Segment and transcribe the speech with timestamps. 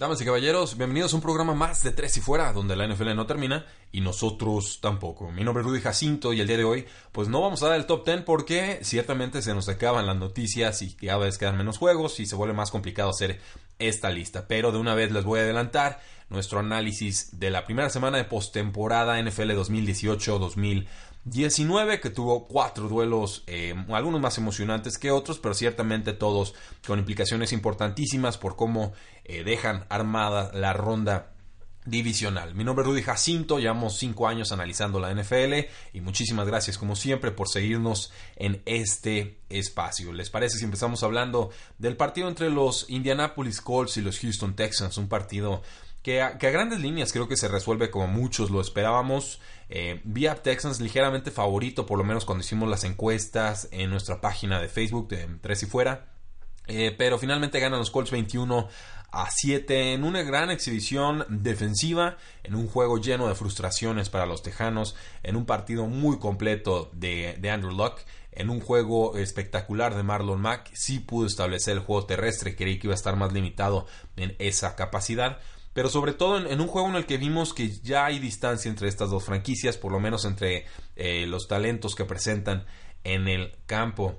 [0.00, 3.14] Damas y caballeros, bienvenidos a un programa más de Tres y Fuera, donde la NFL
[3.14, 5.30] no termina y nosotros tampoco.
[5.30, 7.78] Mi nombre es Rudy Jacinto y el día de hoy, pues no vamos a dar
[7.78, 11.76] el top 10 porque ciertamente se nos acaban las noticias y cada vez quedan menos
[11.76, 13.40] juegos y se vuelve más complicado hacer
[13.78, 14.48] esta lista.
[14.48, 18.24] Pero de una vez les voy a adelantar nuestro análisis de la primera semana de
[18.24, 20.86] postemporada NFL 2018-2019.
[21.24, 26.54] 19 que tuvo cuatro duelos, eh, algunos más emocionantes que otros, pero ciertamente todos
[26.86, 28.92] con implicaciones importantísimas por cómo
[29.24, 31.32] eh, dejan armada la ronda
[31.84, 32.54] divisional.
[32.54, 36.94] Mi nombre es Rudy Jacinto, llevamos cinco años analizando la NFL y muchísimas gracias como
[36.94, 40.12] siempre por seguirnos en este espacio.
[40.12, 44.98] ¿Les parece si empezamos hablando del partido entre los Indianapolis Colts y los Houston Texans?
[44.98, 45.62] Un partido
[46.02, 49.40] que a, grandes líneas creo que se resuelve como muchos lo esperábamos.
[49.68, 54.60] Eh, vía Texans ligeramente favorito, por lo menos cuando hicimos las encuestas en nuestra página
[54.60, 56.06] de Facebook de Tres y Fuera.
[56.66, 58.68] Eh, pero finalmente ganan los Colts 21
[59.12, 64.42] a 7 en una gran exhibición defensiva, en un juego lleno de frustraciones para los
[64.42, 64.94] Tejanos,
[65.24, 68.00] en un partido muy completo de, de Andrew Luck
[68.32, 72.86] en un juego espectacular de Marlon Mack, sí pudo establecer el juego terrestre, creí que
[72.86, 75.38] iba a estar más limitado en esa capacidad,
[75.72, 78.88] pero sobre todo en, un juego en el que vimos que ya hay distancia entre
[78.88, 80.66] estas dos franquicias, por lo menos entre
[80.96, 82.64] eh, los talentos que presentan
[83.04, 84.18] en el campo.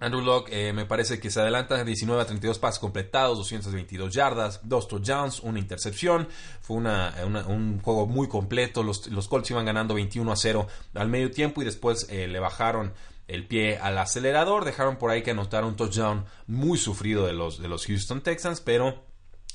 [0.00, 4.60] Andrew Locke eh, me parece que se adelanta 19 a 32 pases completados, 222 yardas,
[4.64, 6.28] 2 touchdowns, una intercepción.
[6.60, 8.82] Fue un juego muy completo.
[8.82, 12.38] Los, los, Colts iban ganando 21 a 0 al medio tiempo y después eh, le
[12.38, 12.92] bajaron
[13.28, 14.64] el pie al acelerador.
[14.64, 18.60] Dejaron por ahí que anotaron un touchdown muy sufrido de los, de los Houston Texans,
[18.60, 19.04] pero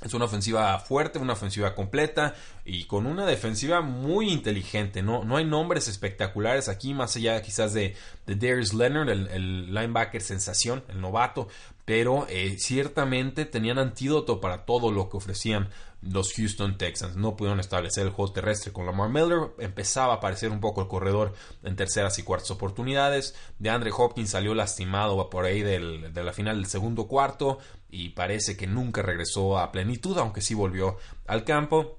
[0.02, 2.34] es una ofensiva fuerte, una ofensiva completa
[2.64, 5.02] y con una defensiva muy inteligente.
[5.02, 7.96] No, no hay nombres espectaculares aquí, más allá quizás de,
[8.26, 11.50] de Darius Leonard, el, linebacker sensación, el novato,
[11.84, 15.70] pero eh, ciertamente tenían antídoto para todo lo que ofrecían
[16.02, 17.16] los Houston Texans.
[17.16, 19.52] No pudieron establecer el juego terrestre con Lamar Miller.
[19.60, 21.34] Empezaba a aparecer un poco el corredor
[21.64, 23.36] en terceras y cuartas oportunidades.
[23.58, 27.60] De Andre Hopkins salió lastimado por ahí de la final del segundo cuarto
[27.90, 31.98] y parece que nunca regresó a plenitud, aunque sí volvió al campo.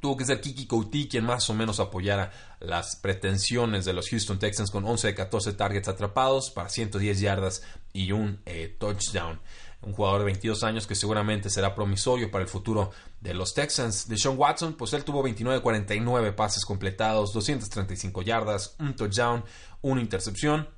[0.00, 4.38] Tuvo que ser Kiki Couti quien más o menos apoyara las pretensiones de los Houston
[4.38, 9.40] Texans con 11 de 14 targets atrapados para 110 yardas y un eh, touchdown
[9.82, 12.90] un jugador de 22 años que seguramente será promisorio para el futuro
[13.20, 14.08] de los Texans.
[14.08, 19.44] De Sean Watson, pues él tuvo 29 49 pases completados, 235 yardas, un touchdown,
[19.82, 20.68] una intercepción.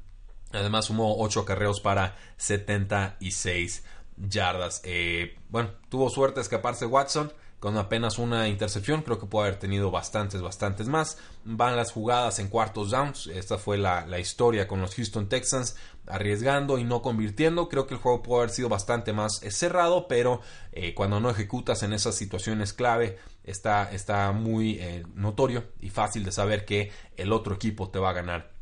[0.53, 3.84] Además sumó 8 acarreos para 76
[4.16, 4.83] yardas.
[4.84, 9.03] Eh, bueno, tuvo suerte escaparse Watson con apenas una intercepción.
[9.03, 11.19] Creo que puede haber tenido bastantes, bastantes más.
[11.44, 13.26] Van las jugadas en cuartos downs.
[13.26, 15.76] Esta fue la, historia con los Houston Texans,
[16.06, 17.69] arriesgando y no convirtiendo.
[17.69, 20.41] Creo que el juego puede haber sido bastante más eh, cerrado, pero
[20.72, 26.25] eh, cuando no ejecutas en esas situaciones clave, está, está muy eh, notorio y fácil
[26.25, 28.53] de saber que el otro equipo te va a ganar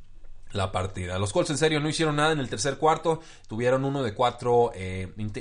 [0.52, 1.18] la partida.
[1.18, 4.72] Los Colts en serio no hicieron nada en el tercer cuarto, tuvieron uno de cuatro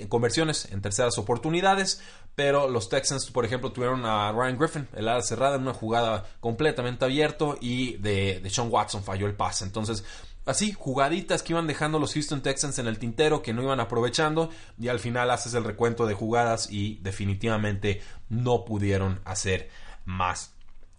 [0.10, 2.02] conversiones en terceras oportunidades,
[2.38, 6.24] pero los Texans, por ejemplo, tuvieron a Ryan Griffin, el ala cerrada, en una jugada
[6.40, 9.66] completamente abierto y de, de Sean Watson falló el pase.
[9.66, 10.06] Entonces,
[10.46, 14.52] así, jugaditas que iban dejando los Houston Texans en el tintero, que no iban aprovechando,
[14.80, 19.72] y al final haces el recuento de jugadas y definitivamente no pudieron hacer
[20.06, 20.54] más.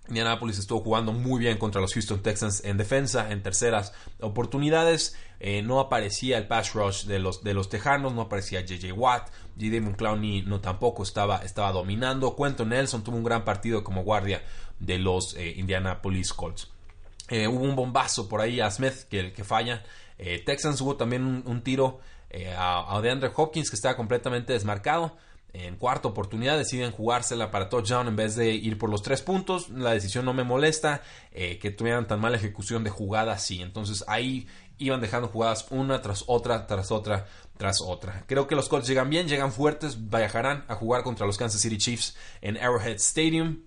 [0.08, 5.16] Indianapolis estuvo jugando muy bien contra los Houston Texans en defensa, en terceras oportunidades.
[5.41, 9.28] Eh, no aparecía el pass rush de los, de los Tejanos, no aparecía JJ Watt.
[9.60, 9.96] J.
[9.96, 12.34] Clowney no tampoco estaba, estaba dominando.
[12.34, 14.43] Cuento Nelson tuvo un gran partido como guardia
[14.81, 16.69] de los eh, Indianapolis Colts.
[17.28, 19.84] Eh, hubo un bombazo por ahí a Smith que, falla.
[20.46, 22.00] Texans hubo también un, tiro
[22.56, 25.16] a, a DeAndre Hopkins que estaba completamente desmarcado
[25.52, 29.70] en cuarta oportunidad deciden jugársela para touchdown en vez de ir por los tres puntos.
[29.70, 31.02] La decisión no me molesta.
[31.32, 34.46] Eh, que tuvieran tan mala ejecución de jugadas, y Entonces ahí
[34.78, 38.24] iban dejando jugadas una tras otra, tras otra, tras otra.
[38.26, 41.78] Creo que los Colts llegan bien, llegan fuertes, viajarán a jugar contra los Kansas City
[41.78, 43.62] Chiefs en Arrowhead Stadium.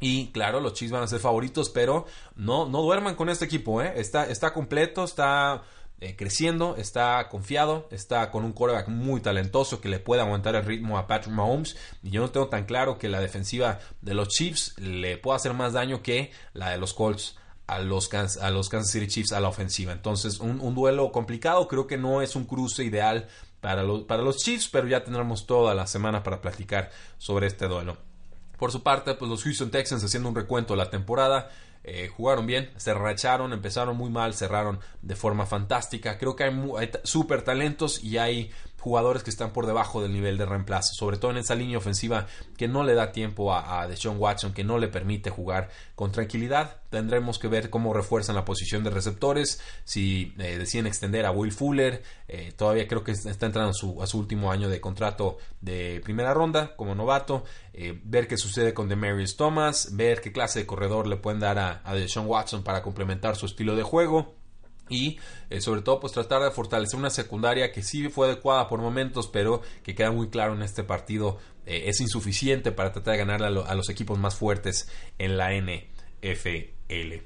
[0.00, 2.06] Y claro, los Chiefs van a ser favoritos, pero
[2.36, 3.92] no, no duerman con este equipo, ¿eh?
[3.96, 5.62] está, está completo, está
[6.00, 10.64] eh, creciendo, está confiado, está con un quarterback muy talentoso que le puede aguantar el
[10.64, 11.76] ritmo a Patrick Mahomes.
[12.02, 15.54] Y yo no tengo tan claro que la defensiva de los Chiefs le pueda hacer
[15.54, 17.36] más daño que la de los Colts
[17.66, 19.92] a los, a los Kansas City Chiefs a la ofensiva.
[19.92, 23.28] Entonces, un, duelo complicado, creo que no es un cruce ideal
[23.60, 27.96] para, para los Chiefs, pero ya tendremos toda la semana para platicar sobre este duelo.
[28.58, 31.50] Por su parte, pues los Houston Texans haciendo un recuento de la temporada.
[31.86, 36.18] Eh, jugaron bien, se racharon, empezaron muy mal, cerraron de forma fantástica.
[36.18, 38.50] Creo que hay, hay super talentos y hay
[38.84, 42.26] jugadores que están por debajo del nivel de reemplazo, sobre todo en esa línea ofensiva
[42.58, 46.12] que no le da tiempo a, a Deshaun Watson, que no le permite jugar con
[46.12, 46.82] tranquilidad.
[46.90, 51.50] Tendremos que ver cómo refuerzan la posición de receptores, si eh, deciden extender a Will
[51.50, 56.34] Fuller, eh, todavía creo que está entrando a su, último año de contrato de primera
[56.34, 61.06] ronda como novato, eh, ver qué sucede con Demarius Thomas, ver qué clase de corredor
[61.06, 64.43] le pueden dar a, a Deshaun Watson para complementar su estilo de juego
[64.88, 65.18] y
[65.50, 69.28] eh, sobre todo pues tratar de fortalecer una secundaria que sí fue adecuada por momentos
[69.28, 73.42] pero que queda muy claro en este partido eh, es insuficiente para tratar de ganar
[73.42, 74.88] a, los equipos más fuertes
[75.18, 77.22] en la NFL.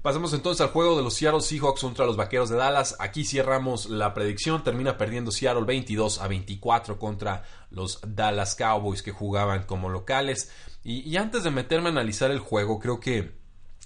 [0.00, 2.94] Pasemos entonces al juego de los Seattle Seahawks contra los Vaqueros de Dallas.
[3.00, 4.62] Aquí cerramos la predicción.
[4.62, 10.52] Termina perdiendo Seattle 22 a 24 contra los Dallas Cowboys que jugaban como locales.
[10.84, 13.37] y antes de meterme a analizar el juego, creo que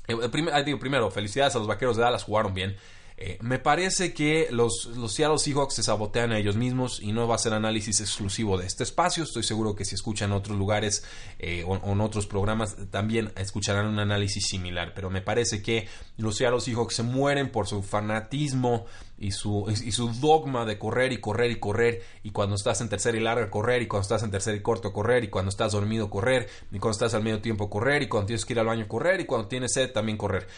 [0.09, 2.77] eh, primero, felicidades a los vaqueros de Dallas, jugaron bien.
[3.25, 7.37] Eh, me parece que los, los Seahawks se sabotean a ellos mismos y no va
[7.37, 9.23] a ser análisis exclusivo de este espacio.
[9.23, 11.05] Estoy seguro que si escuchan otros lugares
[11.39, 14.93] eh, o, en otros programas también escucharán un análisis similar.
[14.95, 18.87] Pero me parece que los Seattle Seahawks se mueren por su fanatismo
[19.23, 22.89] y su, y su dogma de correr y correr y correr y cuando estás en
[22.89, 25.73] tercera y larga correr y cuando estás en tercera y corto correr y cuando estás
[25.73, 28.67] dormido correr y cuando estás al medio tiempo correr y cuando tienes que ir al
[28.67, 30.49] baño correr y cuando tienes sed también correr.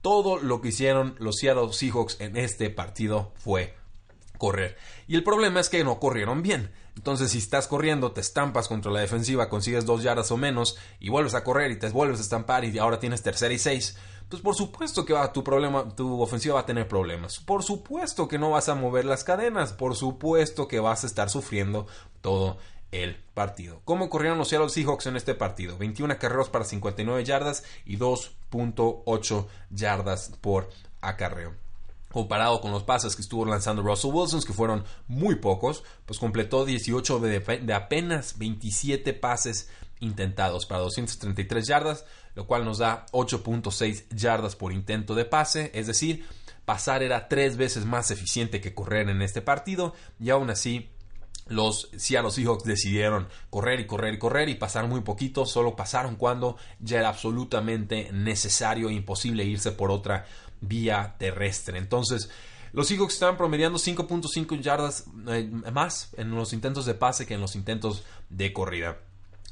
[0.00, 3.74] Todo lo que hicieron los Seattle Seahawks en este partido fue
[4.38, 4.78] correr.
[5.06, 6.70] Y el problema es que no corrieron bien.
[6.96, 11.08] Entonces, si estás corriendo, te estampas contra la defensiva, consigues dos yardas o menos, y
[11.08, 13.96] vuelves a correr y te vuelves a estampar, y ahora tienes tercera y seis,
[14.28, 17.38] pues por supuesto que va, tu problema, tu ofensiva va a tener problemas.
[17.38, 19.72] Por supuesto que no vas a mover las cadenas.
[19.72, 21.86] Por supuesto que vas a estar sufriendo
[22.20, 22.58] todo
[22.92, 23.80] el partido.
[23.84, 25.76] ¿Cómo corrieron los Seattle Seahawks en este partido?
[25.78, 31.54] 21 carreros para 59 yardas y 2.8 yardas por acarreo
[32.14, 36.64] comparado con los pases que estuvo lanzando Russell Wilson, que fueron muy pocos, pues completó
[36.64, 39.68] 18 de, de, apenas 27 pases
[40.00, 42.04] intentados para 233 yardas,
[42.34, 46.26] lo cual nos da 8.6 yardas por intento de pase, es decir,
[46.64, 50.90] pasar era tres veces más eficiente que correr en este partido y aún así
[51.46, 56.16] los Seattle Seahawks decidieron correr y correr y correr y pasar muy poquito, solo pasaron
[56.16, 60.26] cuando ya era absolutamente necesario e imposible irse por otra
[60.60, 61.78] vía terrestre.
[61.78, 62.30] Entonces,
[62.72, 67.40] los Seahawks estaban promediando 5.5 yardas eh, más en los intentos de pase que en
[67.40, 68.98] los intentos de corrida.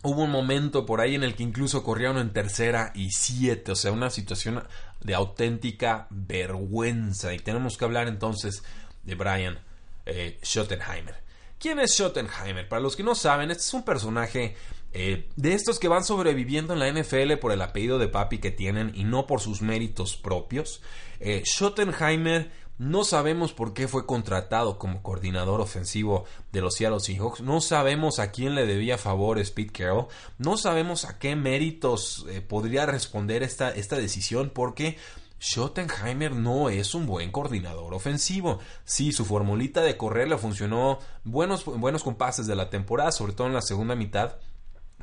[0.03, 3.77] Hubo un momento por ahí en el que incluso corrieron en tercera y siete, o
[3.77, 4.65] sea, una situación
[5.01, 7.33] de auténtica vergüenza.
[7.35, 8.65] Y tenemos que hablar entonces
[9.05, 9.59] de Brian
[10.07, 11.23] eh, Schottenheimer.
[11.59, 12.69] ¿Quién es Schottenheimer?
[12.69, 14.57] Para los que no saben, este es un personaje
[14.95, 18.51] eh, de estos que van sobreviviendo en la NFL por el apellido de papi que
[18.51, 20.83] tienen y no por sus méritos propios.
[21.21, 22.51] Eh, Schottenheimer
[22.83, 27.41] no sabemos por qué fue contratado como coordinador ofensivo de los Seattle Seahawks.
[27.41, 30.09] No sabemos a quién le debía favores Pete Carroll.
[30.39, 34.99] No sabemos a qué méritos eh, podría responder esta, esta decisión porque
[35.41, 38.59] Schottenheimer no es un buen coordinador ofensivo.
[38.85, 43.47] Sí, su formulita de correr le funcionó buenos, buenos compases de la temporada, sobre todo
[43.47, 44.39] en la segunda mitad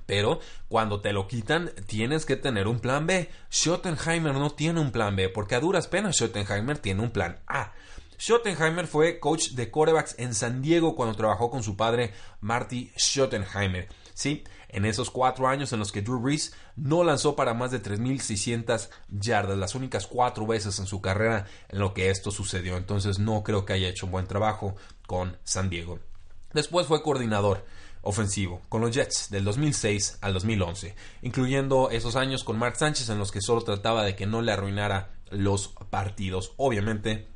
[0.09, 0.39] pero
[0.69, 3.29] cuando te lo quitan, tienes que tener un plan B.
[3.51, 7.73] Schottenheimer no tiene un plan B, porque a duras penas Schottenheimer tiene un plan A.
[8.19, 12.11] Schottenheimer fue coach de corebacks en San Diego cuando trabajó con su padre
[12.41, 13.87] Marty Schottenheimer.
[14.15, 17.79] Sí, en esos cuatro años en los que Drew Brees no lanzó para más de
[17.79, 22.77] 3.600 yardas, las únicas cuatro veces en su carrera en lo que esto sucedió.
[22.77, 24.75] Entonces no creo que haya hecho un buen trabajo
[25.05, 25.99] con San Diego.
[26.51, 27.63] Después fue coordinador
[28.01, 33.19] ofensivo con los Jets del 2006 al 2011, incluyendo esos años con Mark Sánchez en
[33.19, 36.53] los que solo trataba de que no le arruinara los partidos.
[36.57, 37.27] Obviamente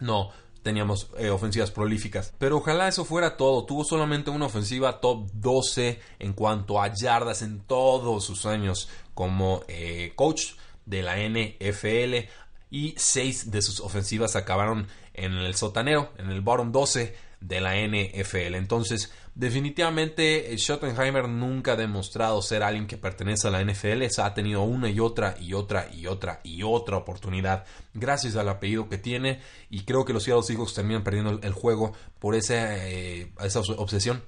[0.00, 0.30] no
[0.62, 3.64] teníamos eh, ofensivas prolíficas, pero ojalá eso fuera todo.
[3.64, 9.62] Tuvo solamente una ofensiva top 12 en cuanto a yardas en todos sus años como
[9.68, 10.52] eh, coach
[10.84, 12.28] de la NFL
[12.70, 17.76] y seis de sus ofensivas acabaron en el sotanero, en el bottom 12 de la
[17.76, 18.54] NFL.
[18.54, 24.04] Entonces, definitivamente Schottenheimer nunca ha demostrado ser alguien que pertenece a la NFL.
[24.08, 27.64] Se ha tenido una y otra y otra y otra y otra oportunidad
[27.94, 29.40] gracias al apellido que tiene
[29.70, 34.22] y creo que los Seattle Seahawks terminan perdiendo el juego por esa, eh, esa obsesión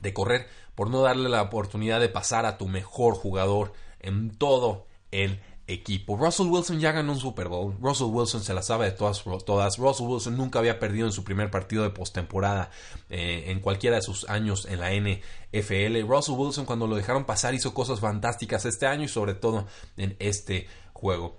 [0.00, 4.86] de correr, por no darle la oportunidad de pasar a tu mejor jugador en todo
[5.10, 6.16] el equipo.
[6.16, 7.76] Russell Wilson ya ganó un Super Bowl.
[7.80, 9.24] Russell Wilson se la sabe de todas.
[9.44, 9.78] todas.
[9.78, 12.70] Russell Wilson nunca había perdido en su primer partido de postemporada
[13.10, 16.06] eh, en cualquiera de sus años en la NFL.
[16.06, 20.16] Russell Wilson cuando lo dejaron pasar hizo cosas fantásticas este año y sobre todo en
[20.18, 21.36] este juego.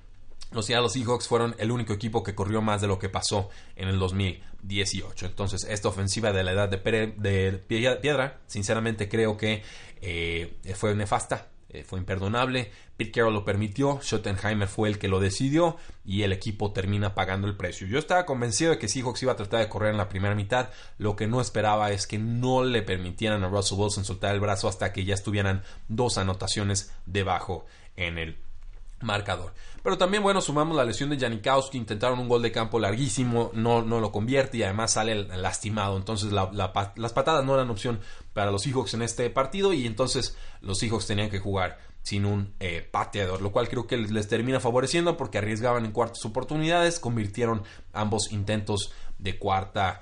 [0.51, 4.00] Los Seahawks fueron el único equipo que corrió más de lo que pasó en el
[4.00, 5.25] 2018.
[5.25, 9.62] Entonces, esta ofensiva de la edad de, piedra, sinceramente creo que
[10.01, 12.71] eh, fue nefasta eh, fue imperdonable.
[12.95, 17.47] Pete Carroll lo permitió, Schottenheimer fue el que lo decidió y el equipo termina pagando
[17.47, 17.86] el precio.
[17.88, 20.69] Yo estaba convencido de que Seahawks iba a tratar de correr en la primera mitad.
[20.97, 24.67] Lo que no esperaba es que no le permitieran a Russell Wilson soltar el brazo
[24.67, 28.38] hasta que ya estuvieran dos anotaciones debajo en el
[29.01, 29.53] marcador.
[29.88, 33.82] Pero también, bueno, sumamos la lesión de Janikowski, intentaron un gol de campo larguísimo, no,
[33.84, 35.96] no lo convierte y además sale lastimado.
[35.96, 38.01] Entonces las patadas no eran opción
[38.34, 42.53] para los Seahawks en este partido y entonces los Seahawks tenían que jugar sin un
[42.60, 47.63] eh, pateador, lo cual creo que les termina favoreciendo porque arriesgaban en cuartas oportunidades, convirtieron
[47.94, 50.01] ambos intentos de cuarta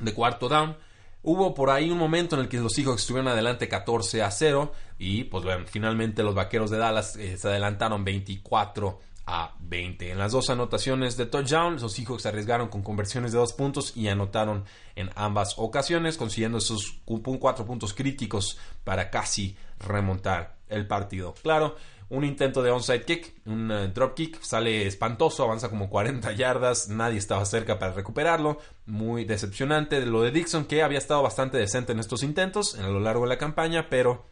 [0.00, 0.76] de cuarto down.
[1.22, 4.72] Hubo por ahí un momento en el que los Seahawks estuvieron adelante 14 a 0
[4.98, 10.12] y pues bueno, finalmente los Vaqueros de Dallas eh, se adelantaron 24 a 20.
[10.12, 13.96] En las dos anotaciones de touchdown, los Seahawks se arriesgaron con conversiones de dos puntos
[13.96, 17.00] y anotaron en ambas ocasiones, consiguiendo esos
[17.40, 21.34] cuatro puntos críticos para casi remontar el partido.
[21.42, 21.74] Claro,
[22.08, 26.88] un intento de onside kick, un eh, drop kick, sale espantoso, avanza como 40 yardas,
[26.88, 31.58] nadie estaba cerca para recuperarlo, muy decepcionante de lo de Dixon que había estado bastante
[31.58, 34.24] decente en estos intentos a lo largo de la campaña, pero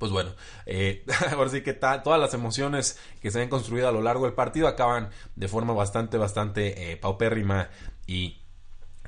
[0.00, 0.32] pues bueno,
[0.64, 4.32] eh, ahora sí que todas las emociones que se han construido a lo largo del
[4.32, 7.68] partido acaban de forma bastante, bastante eh, paupérrima
[8.06, 8.40] y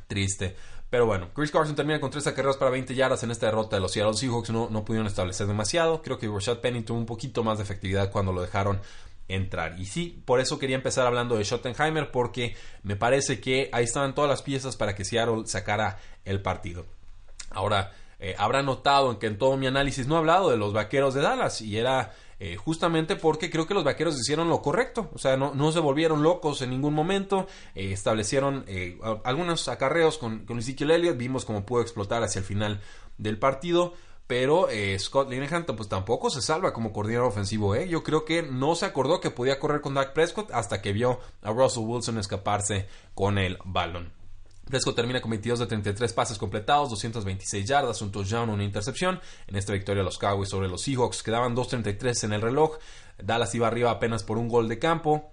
[0.06, 0.54] triste.
[0.90, 3.80] Pero bueno, Chris Carson termina con tres acarreos para 20 yardas en esta derrota de
[3.80, 4.50] los Seattle Seahawks.
[4.50, 6.02] No, no pudieron establecer demasiado.
[6.02, 8.78] Creo que Rashad Penny tuvo un poquito más de efectividad cuando lo dejaron
[9.28, 9.80] entrar.
[9.80, 14.14] Y sí, por eso quería empezar hablando de Schottenheimer, porque me parece que ahí estaban
[14.14, 16.84] todas las piezas para que Seattle sacara el partido.
[17.48, 17.92] Ahora,
[18.22, 21.22] eh, habrá notado que en todo mi análisis no he hablado de los vaqueros de
[21.22, 25.36] Dallas y era eh, justamente porque creo que los vaqueros hicieron lo correcto, o sea,
[25.36, 28.64] no, se volvieron locos en ningún momento, eh, establecieron
[29.24, 32.80] algunos acarreos con, con Ezekiel Elliott, vimos cómo pudo explotar hacia el final
[33.18, 33.92] del partido,
[34.28, 38.86] pero Scott Linehan pues tampoco se salva como coordinador ofensivo, yo creo que no se
[38.86, 43.38] acordó que podía correr con Dak Prescott hasta que vio a Russell Wilson escaparse con
[43.38, 44.21] el balón.
[44.68, 49.20] Prescott termina con 22 de 33 pases completados, 226 yardas, un touchdown, una intercepción.
[49.46, 52.78] En esta victoria los Cowboys sobre los Seahawks quedaban 2.33 en el reloj.
[53.22, 55.32] Dallas iba arriba apenas por un gol de campo.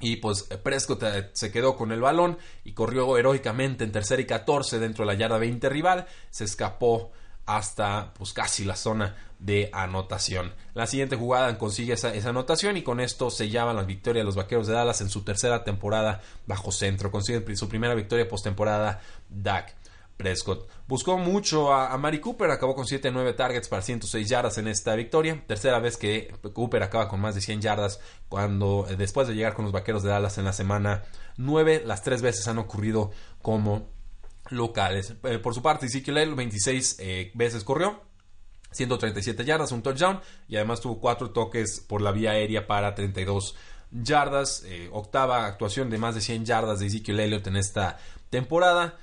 [0.00, 4.78] Y pues Prescott se quedó con el balón y corrió heroicamente en tercera y 14
[4.78, 6.06] dentro de la yarda 20 rival.
[6.30, 7.12] Se escapó
[7.56, 10.54] hasta pues casi la zona de anotación.
[10.74, 14.66] La siguiente jugada consigue esa, anotación y con esto sellaban la victoria de los Vaqueros
[14.66, 17.10] de Dallas en su tercera temporada bajo centro.
[17.10, 19.74] Consigue su primera victoria postemporada Dak
[20.16, 20.68] Prescott.
[20.86, 25.42] Buscó mucho a, Mari Cooper, acabó con 7-9 targets para 106 yardas en esta victoria.
[25.46, 29.54] Tercera vez que Cooper acaba con más de 100 yardas cuando eh, después de llegar
[29.54, 31.04] con los Vaqueros de Dallas en la semana
[31.38, 33.88] 9, las tres veces han ocurrido como
[34.50, 35.14] locales.
[35.24, 38.02] Eh, por su parte, Ezekiel 26 eh, veces corrió,
[38.72, 43.56] 137 yardas, un touchdown y además tuvo cuatro toques por la vía aérea para 32
[43.90, 44.62] yardas.
[44.66, 48.98] Eh, octava actuación de más de 100 yardas de Ezekiel Elliott en esta temporada.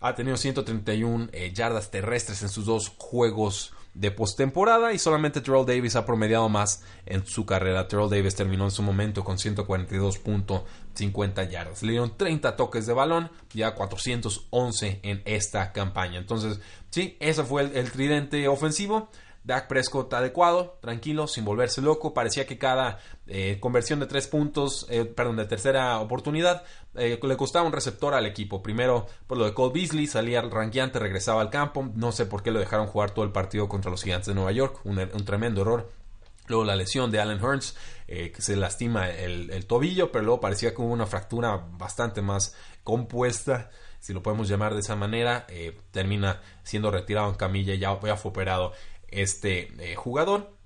[0.00, 5.96] Ha tenido 131 yardas terrestres en sus dos juegos de postemporada y solamente Terrell Davis
[5.96, 7.88] ha promediado más en su carrera.
[7.88, 11.82] Terrell Davis terminó en su momento con 142.50 yardas.
[11.82, 16.18] Le dieron 30 toques de balón, ya 411 en esta campaña.
[16.18, 19.10] Entonces, sí, ese fue el, tridente ofensivo.
[19.44, 22.14] Dak Prescott adecuado, tranquilo, sin volverse loco.
[22.14, 26.62] Parecía que cada eh, conversión de tres puntos, eh, perdón, de tercera oportunidad,
[26.94, 28.62] eh, le costaba un receptor al equipo.
[28.62, 31.90] Primero, por lo de Cole Beasley, salía ranqueante, regresaba al campo.
[31.94, 34.52] No sé por qué lo dejaron jugar todo el partido contra los Gigantes de Nueva
[34.52, 34.80] York.
[34.84, 35.90] Un, tremendo error.
[36.46, 40.92] Luego la lesión de Allen Hearns, que se lastima el, tobillo, pero luego parecía como
[40.92, 43.70] una fractura bastante más compuesta,
[44.00, 45.46] si lo podemos llamar de esa manera.
[45.92, 48.72] termina siendo retirado en camilla, ya, ya fue operado
[49.12, 50.56] este jugador.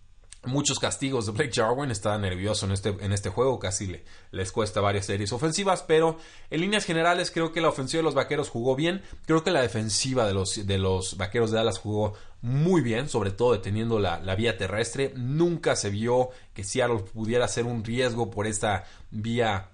[0.46, 4.52] muchos castigos de Blake Jarwin, está nervioso en este, en este juego, casi le, les
[4.52, 6.18] cuesta varias series ofensivas, pero
[6.50, 9.62] en líneas generales creo que la ofensiva de los Vaqueros jugó bien, creo que la
[9.62, 14.20] defensiva de los, de los Vaqueros de Dallas jugó muy bien, sobre todo deteniendo la,
[14.20, 19.70] la vía terrestre, nunca se vio que Seattle pudiera ser un riesgo por esta vía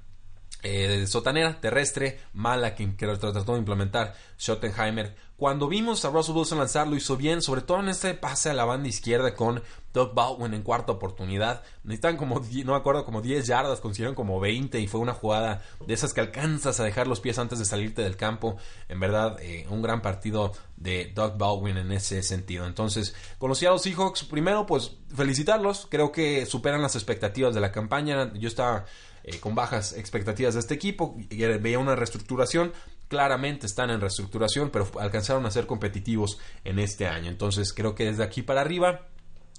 [0.62, 5.14] eh, sotanera, terrestre, mala que, que trató de implementar Schottenheimer.
[5.36, 8.54] Cuando vimos a Russell Wilson lanzar, lo hizo bien, sobre todo en este pase a
[8.54, 9.60] la banda izquierda con
[9.92, 11.64] Doug Baldwin en cuarta oportunidad.
[11.82, 15.62] Necesitan como, no me acuerdo, como 10 yardas, consiguieron como 20 y fue una jugada
[15.84, 18.56] de esas que alcanzas a dejar los pies antes de salirte del campo.
[18.88, 22.64] En verdad, eh, un gran partido de Doug Baldwin en ese sentido.
[22.64, 24.22] Entonces, a los Seahawks.
[24.22, 25.88] Primero, pues felicitarlos.
[25.90, 28.32] Creo que superan las expectativas de la campaña.
[28.34, 28.84] Yo estaba
[29.24, 31.16] eh, con bajas expectativas de este equipo.
[31.60, 32.72] Veía una reestructuración.
[33.08, 37.30] Claramente están en reestructuración, pero alcanzaron a ser competitivos en este año.
[37.30, 39.08] Entonces creo que desde aquí para arriba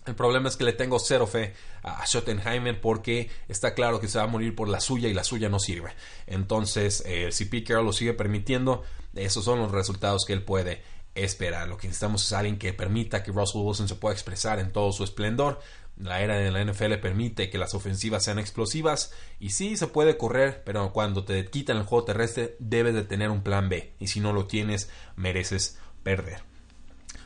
[0.05, 4.17] el problema es que le tengo cero fe a Schottenheimer porque está claro que se
[4.17, 5.93] va a morir por la suya y la suya no sirve.
[6.27, 8.83] Entonces, eh, si Carroll lo sigue permitiendo,
[9.15, 10.81] esos son los resultados que él puede
[11.15, 11.67] esperar.
[11.67, 14.91] Lo que necesitamos es alguien que permita que Russell Wilson se pueda expresar en todo
[14.91, 15.59] su esplendor.
[15.97, 20.17] La era de la NFL permite que las ofensivas sean explosivas y sí se puede
[20.17, 24.07] correr, pero cuando te quitan el juego terrestre debes de tener un plan B y
[24.07, 26.41] si no lo tienes mereces perder.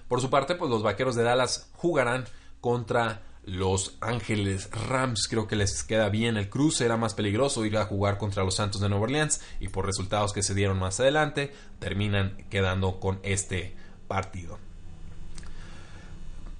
[0.08, 2.26] Por su parte, pues los Vaqueros de Dallas jugarán
[2.62, 5.28] contra los Ángeles Rams.
[5.30, 8.56] Creo que les queda bien el cruce, era más peligroso ir a jugar contra los
[8.56, 13.20] Santos de Nueva Orleans y por resultados que se dieron más adelante terminan quedando con
[13.24, 13.76] este
[14.08, 14.67] partido.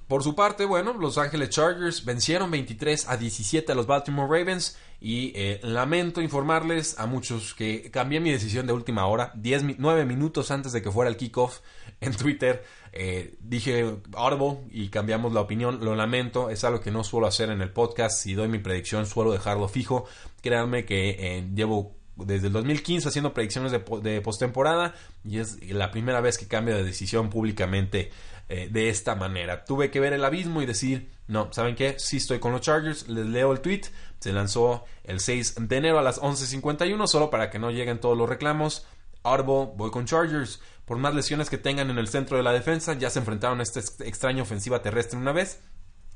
[0.08, 4.78] Por su parte, bueno, Los Ángeles Chargers vencieron 23 a 17 a los Baltimore Ravens
[5.02, 10.06] y eh, lamento informarles a muchos que cambié mi decisión de última hora, 10, 9
[10.06, 11.60] minutos antes de que fuera el kickoff
[12.02, 12.64] en Twitter.
[12.94, 15.84] Eh, dije audible y cambiamos la opinión.
[15.84, 18.18] Lo lamento, es algo que no suelo hacer en el podcast.
[18.18, 20.06] Si doy mi predicción, suelo dejarlo fijo.
[20.42, 25.92] Créanme que eh, llevo desde el 2015 haciendo predicciones de, de postemporada y es la
[25.92, 28.10] primera vez que cambio de decisión públicamente
[28.50, 29.66] eh, de esta manera.
[29.66, 32.00] Tuve que ver el abismo y decir, no, ¿saben qué?
[32.00, 33.82] Sí estoy con los Chargers, les leo el tweet,
[34.20, 38.18] se lanzó el 6 de enero a las 11.51, solo para que no lleguen todos
[38.18, 38.88] los reclamos.
[39.24, 40.62] Audible, voy con Chargers.
[40.86, 43.64] Por más lesiones que tengan en el centro de la defensa, ya se enfrentaron a
[43.64, 45.62] esta extraña ofensiva terrestre una vez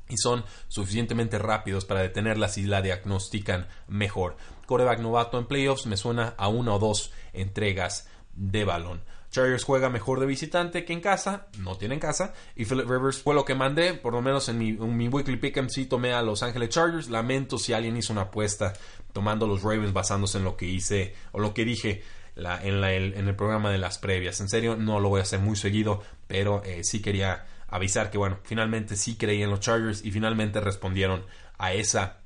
[0.08, 4.36] y son suficientemente rápidos para detenerla si la diagnostican mejor.
[4.66, 9.02] Coreback novato en playoffs me suena a una o dos entregas de balón.
[9.32, 13.34] Chargers juega mejor de visitante que en casa, no tienen casa, y Philip Rivers fue
[13.34, 16.22] lo que mandé, por lo menos en mi, en mi weekly pick sí tomé a
[16.22, 18.74] Los Ángeles Chargers, lamento si alguien hizo una apuesta
[19.12, 22.02] tomando los Ravens basándose en lo que hice o lo que dije
[22.36, 26.02] en, el, programa de las previas, en serio no lo voy a hacer muy seguido,
[26.26, 30.60] pero eh, sí quería avisar que bueno, finalmente sí creí en los Chargers y finalmente
[30.60, 31.24] respondieron
[31.58, 32.21] a esa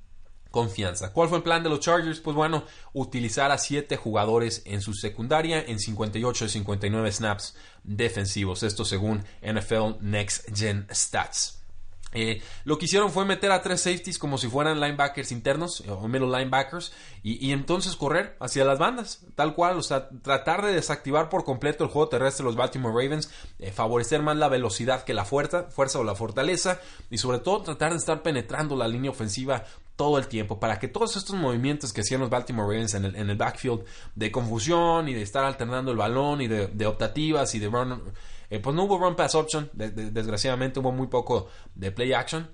[0.56, 1.12] confianza.
[1.12, 2.18] ¿Cuál fue el plan de los Chargers?
[2.18, 2.64] Pues bueno,
[2.94, 8.62] utilizar a 7 jugadores en su secundaria en 58 y 59 snaps defensivos.
[8.62, 11.58] Esto según NFL Next Gen Stats.
[12.14, 15.90] Eh, lo que hicieron fue meter a tres safeties como si fueran linebackers internos eh,
[15.90, 20.72] o middle linebackers y, entonces correr hacia las bandas, tal cual, o sea, tratar de
[20.72, 25.04] desactivar por completo el juego terrestre de los Baltimore Ravens, eh, favorecer más la velocidad
[25.04, 28.88] que la fuerza, fuerza o la fortaleza y sobre todo tratar de estar penetrando la
[28.88, 29.64] línea ofensiva
[29.96, 33.16] todo el tiempo para que todos estos movimientos que hacían los Baltimore Ravens en el,
[33.16, 37.54] en el backfield de confusión y de estar alternando el balón y de, de optativas
[37.54, 38.02] y de run
[38.50, 42.48] eh, pues no hubo run pass option, desgraciadamente hubo muy poco de play action.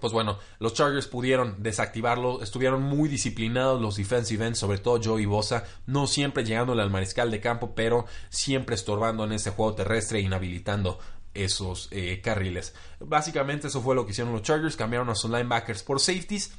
[0.00, 5.26] Pues bueno, los Chargers pudieron desactivarlo, estuvieron muy disciplinados los defensive ends, sobre todo Joey
[5.26, 10.20] Bosa, no siempre llegándole al mariscal de campo, pero siempre estorbando en ese juego terrestre
[10.20, 10.98] inhabilitando
[11.34, 12.74] esos eh, carriles.
[12.98, 16.52] Básicamente eso fue lo que hicieron los Chargers, cambiaron a sus linebackers por safeties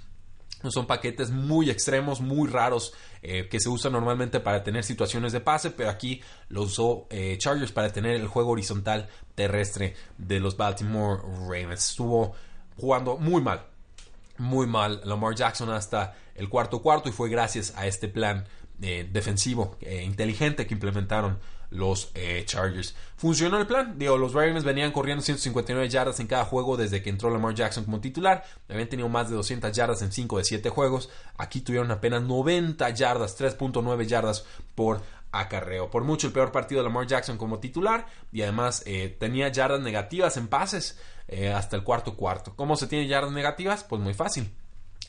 [0.71, 5.41] son paquetes muy extremos, muy raros, eh, que se usan normalmente para tener situaciones de
[5.41, 10.56] pase, pero aquí lo usó eh, Chargers para tener el juego horizontal terrestre de los
[10.56, 11.89] Baltimore Ravens.
[11.89, 12.34] Estuvo
[12.78, 13.65] jugando muy mal,
[14.38, 18.45] muy mal Lamar Jackson hasta el cuarto cuarto y fue gracias a este plan
[18.83, 21.39] eh, defensivo inteligente que implementaron
[21.73, 22.95] los eh, Chargers.
[23.17, 23.97] Funcionó el plan.
[23.97, 27.83] Digo, los Ravens venían corriendo 159 yardas en cada juego desde que entró Lamar Jackson
[27.83, 28.43] como titular.
[28.69, 31.09] Habían tenido más de 200 yardas en 5 de 7 juegos.
[31.37, 35.89] Aquí tuvieron apenas 90 yardas, 3.9 yardas por acarreo.
[35.89, 39.81] Por mucho el peor partido de Lamar Jackson como titular y además eh, tenía yardas
[39.81, 42.55] negativas en pases eh, hasta el cuarto cuarto.
[42.55, 43.83] ¿Cómo se tiene yardas negativas?
[43.83, 44.51] Pues muy fácil.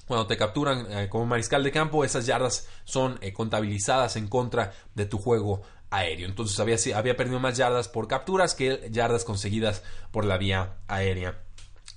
[0.06, 5.18] Cuando te capturan como mariscal de campo, esas yardas son contabilizadas en contra de tu
[5.18, 6.28] juego aéreo.
[6.28, 11.38] Entonces había, perdido más yardas por capturas que yardas conseguidas por la vía aérea.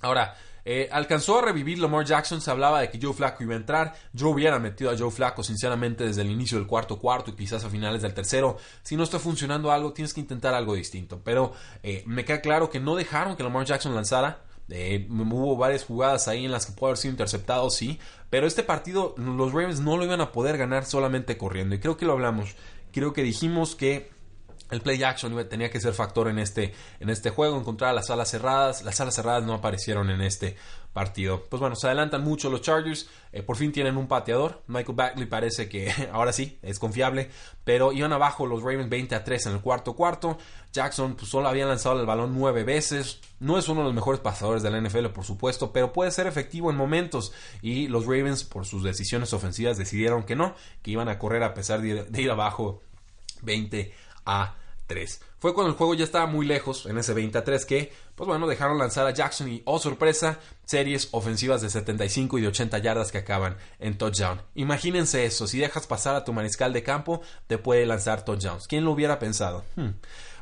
[0.00, 0.36] Ahora,
[0.70, 3.94] Eh, alcanzó a revivir Lamar Jackson, se hablaba de que Joe Flacco iba a entrar,
[4.12, 7.64] yo hubiera metido a Joe Flacco sinceramente desde el inicio del cuarto cuarto y quizás
[7.64, 11.54] a finales del tercero, si no está funcionando algo tienes que intentar algo distinto, pero
[11.82, 16.28] eh, me queda claro que no dejaron que Lamar Jackson lanzara, eh, hubo varias jugadas
[16.28, 17.98] ahí en las que pudo haber sido interceptado, sí.
[18.30, 21.74] Pero este partido los Ravens no lo iban a poder ganar solamente corriendo.
[21.74, 22.54] Y creo que lo hablamos.
[22.92, 24.10] Creo que dijimos que
[24.70, 28.30] el play action tenía que ser factor en este, en este juego, encontrar las alas
[28.30, 28.82] cerradas.
[28.82, 30.56] Las alas cerradas no aparecieron en este
[30.92, 31.44] partido.
[31.48, 33.08] Pues bueno, se adelantan mucho los Chargers.
[33.32, 34.62] Eh, por fin tienen un pateador.
[34.66, 37.30] Michael Bagley parece que ahora sí es confiable.
[37.64, 40.38] Pero iban abajo los Ravens 20 a 3 en el cuarto cuarto.
[40.72, 43.20] Jackson pues, solo había lanzado el balón nueve veces.
[43.40, 46.26] No es uno de los mejores pasadores de la NFL, por supuesto, pero puede ser
[46.26, 47.32] efectivo en momentos.
[47.62, 51.54] Y los Ravens, por sus decisiones ofensivas, decidieron que no, que iban a correr a
[51.54, 52.82] pesar de ir, abajo
[53.42, 54.07] 20 a
[54.88, 55.20] 3.
[55.38, 58.26] Fue cuando el juego ya estaba muy lejos, en ese 20 a 3, que, pues
[58.26, 62.78] bueno, dejaron lanzar a Jackson y, oh sorpresa, series ofensivas de 75 y de 80
[62.78, 64.42] yardas que acaban en touchdown.
[64.56, 68.66] Imagínense eso, si dejas pasar a tu mariscal de campo, te puede lanzar touchdowns.
[68.66, 69.64] ¿Quién lo hubiera pensado?
[69.76, 69.90] Hmm.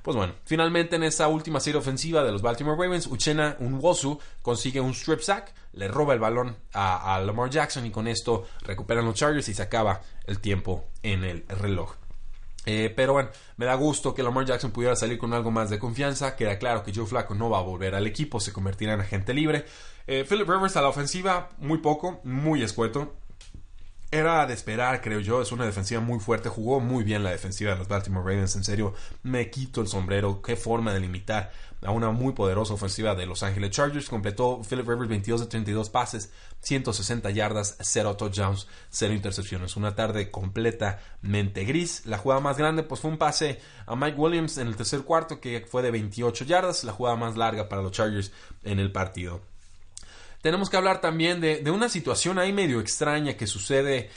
[0.03, 4.81] Pues bueno, finalmente en esa última serie ofensiva de los Baltimore Ravens, Uchena Unwosu consigue
[4.81, 9.05] un strip sack, le roba el balón a, a Lamar Jackson y con esto recuperan
[9.05, 11.97] los Chargers y se acaba el tiempo en el reloj.
[12.67, 15.79] Eh, pero bueno, me da gusto que Lamar Jackson pudiera salir con algo más de
[15.79, 16.37] confianza.
[16.37, 19.33] Queda claro que Joe Flacco no va a volver al equipo, se convertirá en agente
[19.33, 19.65] libre.
[20.07, 23.15] Eh, Philip Rivers a la ofensiva, muy poco, muy escueto.
[24.17, 25.43] Era de esperar, creo yo.
[25.43, 26.49] Es una defensiva muy fuerte.
[26.49, 28.57] Jugó muy bien la defensiva de los Baltimore Ravens.
[28.57, 30.41] En serio, me quito el sombrero.
[30.41, 31.53] Qué forma de limitar
[31.83, 34.09] a una muy poderosa ofensiva de Los Ángeles Chargers.
[34.09, 39.77] Completó Philip Rivers 22 de 32 pases, 160 yardas, 0 touchdowns, 0 intercepciones.
[39.77, 42.07] Una tarde completamente gris.
[42.07, 45.43] La jugada más grande pues fue un pase a Mike Williams en el tercer cuarto
[45.43, 46.85] que fue de 28 yardas.
[46.85, 48.33] La jugada más larga para los Chargers
[48.65, 49.43] en el partido
[50.47, 54.11] tenemos que hablar también de, una situación ahí medio extraña que sucede.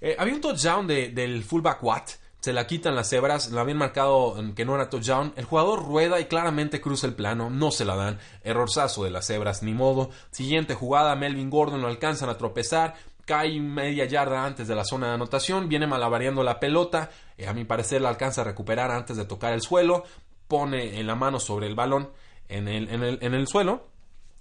[0.00, 2.10] Eh, había un touchdown del fullback Watt.
[2.38, 5.32] Se la quitan las cebras, lo habían marcado que no era touchdown.
[5.34, 8.20] El jugador rueda y claramente cruza el plano, no se la dan.
[8.44, 10.10] Errorzazo de las cebras, ni modo.
[10.30, 15.08] Siguiente jugada, Melvin Gordon lo alcanzan a tropezar cae media yarda antes de la zona
[15.08, 19.16] de anotación, viene malabareando la pelota, eh, a mi parecer la alcanza a recuperar antes
[19.16, 20.04] de tocar el suelo,
[20.46, 22.10] pone en la mano sobre el balón
[22.48, 23.91] en el, en el, en el suelo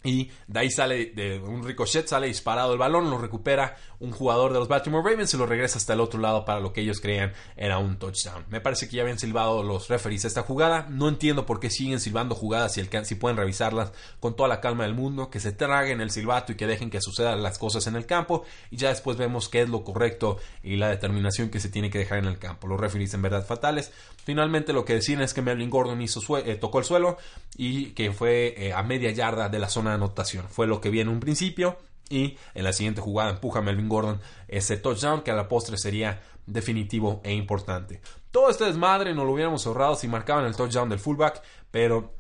[0.04, 4.52] y de ahí sale de un ricochet, sale disparado el balón, lo recupera un jugador
[4.52, 7.00] de los Baltimore Ravens y lo regresa hasta el otro lado para lo que ellos
[7.00, 8.46] creían era un touchdown.
[8.50, 10.88] Me parece que ya habían silbado los referees esta jugada.
[10.90, 14.86] No entiendo por qué siguen silbando jugadas si, si pueden revisarlas con toda la calma
[14.86, 17.96] del mundo, que se traguen el silbato y que dejen que sucedan las cosas en
[17.96, 21.70] el campo y ya después vemos qué es lo correcto y la determinación que se
[21.70, 22.68] tiene que dejar en el campo.
[22.68, 23.92] Los referees en verdad fatales.
[24.24, 27.18] Finalmente lo que deciden es que Melvin Gordon hizo eh, tocó el suelo
[27.56, 30.48] y que fue eh, a media yarda de la zona anotación.
[30.50, 31.78] Fue lo que vi en un principio
[32.10, 35.78] y en la siguiente jugada empuja a Melvin Gordon ese touchdown que a la postre
[35.78, 38.02] sería definitivo e importante.
[38.32, 42.14] Todo este desmadre no lo hubiéramos ahorrado si marcaban el touchdown del fullback, pero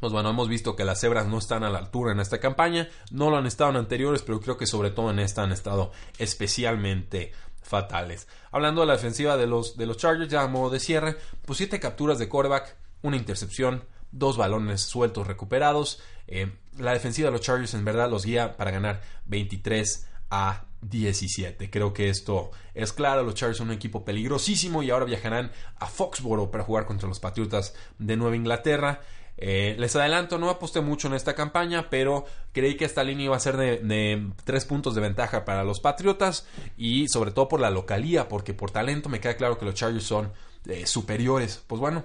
[0.00, 2.88] pues bueno, hemos visto que las cebras no están a la altura en esta campaña,
[3.12, 5.92] no lo han estado en anteriores, pero creo que sobre todo en esta han estado
[6.18, 7.30] especialmente
[7.62, 8.26] fatales.
[8.50, 11.58] Hablando de la defensiva de los, de los Chargers, ya a modo de cierre, pues
[11.58, 16.02] siete capturas de quarterback, una intercepción, dos balones sueltos recuperados.
[16.26, 21.70] Eh, la defensiva de los Chargers en verdad los guía para ganar 23 a 17.
[21.70, 23.22] Creo que esto es claro.
[23.22, 27.20] Los Chargers son un equipo peligrosísimo y ahora viajarán a Foxborough para jugar contra los
[27.20, 29.00] Patriotas de Nueva Inglaterra.
[29.38, 33.36] Eh, les adelanto, no aposté mucho en esta campaña, pero creí que esta línea iba
[33.36, 37.70] a ser de, tres puntos de ventaja para los Patriotas y sobre todo por la
[37.70, 40.32] localía, porque por talento me queda claro que los Chargers son
[40.66, 41.62] eh, superiores.
[41.66, 42.04] Pues bueno,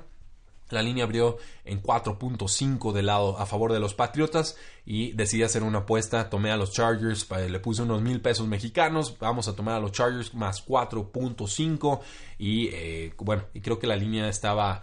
[0.69, 4.57] la línea abrió en 4.5 de lado a favor de los Patriotas
[4.89, 6.29] y decidí hacer una apuesta.
[6.29, 9.17] Tomé a los Chargers, le puse unos mil pesos mexicanos.
[9.19, 11.99] Vamos a tomar a los Chargers más 4.5
[12.39, 14.81] y eh, bueno, y creo que la línea estaba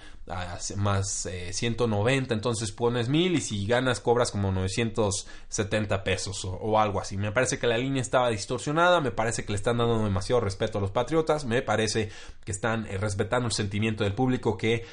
[0.77, 6.99] más 190, eh, entonces pones mil y si ganas cobras como 970 pesos o, algo
[6.99, 7.19] así.
[7.19, 10.79] Me parece que la línea estaba distorsionada, me parece que le están dando demasiado respeto
[10.79, 12.11] a los Patriotas, me parece
[12.43, 14.87] que están eh, respetando el sentimiento del público que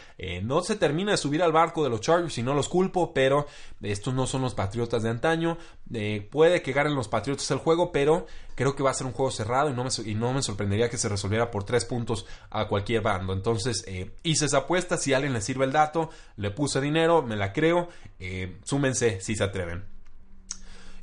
[0.44, 3.48] no se termina de subir al barco de los Chargers y no los culpo, pero
[3.82, 5.58] estos no son los Patriotas de antaño.
[5.94, 9.14] Eh, puede que ganen los Patriotas el juego, pero creo que va a ser un
[9.14, 12.26] juego cerrado y no me, y no me sorprendería que se resolviera por tres puntos
[12.50, 13.34] a cualquier bando.
[13.34, 17.22] Entonces eh, hice esa apuesta, si a alguien le sirve el dato, le puse dinero,
[17.22, 19.86] me la creo, eh, súmense si se atreven.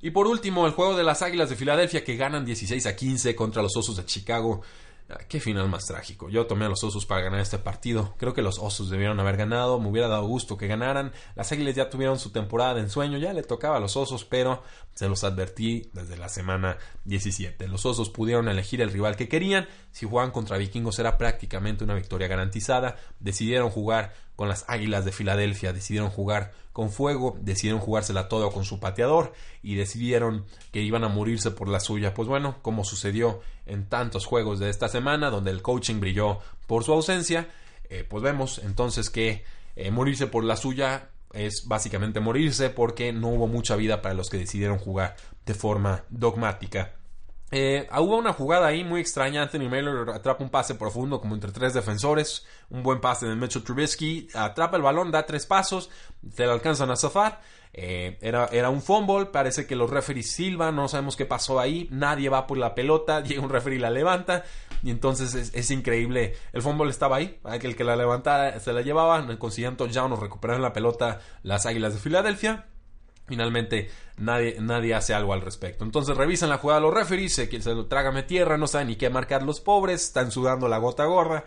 [0.01, 3.35] Y por último, el juego de las Águilas de Filadelfia que ganan 16 a 15
[3.35, 4.63] contra los Osos de Chicago.
[5.11, 6.29] Ah, qué final más trágico.
[6.29, 8.15] Yo tomé a los Osos para ganar este partido.
[8.19, 9.81] Creo que los Osos debieron haber ganado.
[9.81, 11.13] Me hubiera dado gusto que ganaran.
[11.35, 13.17] Las Águilas ya tuvieron su temporada de ensueño.
[13.17, 17.69] Ya le tocaba a los Osos, pero se los advertí desde la semana 17.
[17.69, 19.67] Los Osos pudieron elegir el rival que querían.
[19.93, 22.97] Si jugaban contra Vikingos era prácticamente una victoria garantizada.
[23.19, 25.73] Decidieron jugar con las Águilas de Filadelfia.
[25.73, 27.39] Decidieron jugar con fuego.
[27.41, 29.33] Decidieron jugársela todo con su pateador.
[29.63, 32.13] Y decidieron que iban a morirse por la suya.
[32.13, 36.85] Pues bueno, como sucedió en tantos juegos de esta semana, donde el coaching brilló por
[36.85, 37.49] su ausencia,
[37.89, 39.45] eh, pues vemos entonces que
[39.77, 44.31] eh, morirse por la suya es básicamente morirse porque no hubo mucha vida para los
[44.31, 46.98] que decidieron jugar de forma dogmática.
[47.51, 49.43] Eh, hubo una jugada ahí muy extraña.
[49.43, 52.47] Anthony Miller atrapa un pase profundo como entre tres defensores.
[52.71, 54.29] Un buen pase de Mitchell Trubisky.
[54.35, 55.91] Atrapa el balón, da tres pasos.
[56.35, 57.41] Se le alcanzan a zafar.
[57.73, 61.87] Eh, era, era, un fumble, parece que los referees silban, no sabemos qué pasó ahí,
[61.91, 64.45] nadie va por la pelota, llega un referee y la levanta,
[64.83, 69.25] y entonces es, increíble, el fumble estaba ahí, el que la levantara se la llevaba,
[69.39, 72.67] consiguieron touchdown o recuperaron la pelota las Águilas de Filadelfia,
[73.29, 75.85] Finalmente nadie, nadie hace algo al respecto.
[75.85, 79.11] Entonces revisan la jugada los referees, se, se lo trágame tierra, no saben ni qué
[79.11, 81.45] marcar los pobres, están sudando la gota gorda.